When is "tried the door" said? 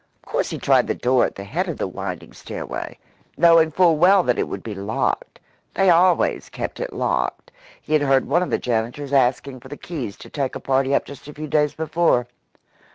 0.57-1.25